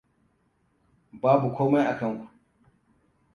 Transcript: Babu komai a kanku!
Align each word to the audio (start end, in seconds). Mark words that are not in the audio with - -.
Babu 1.21 1.47
komai 1.55 1.85
a 1.91 1.93
kanku! 1.99 2.25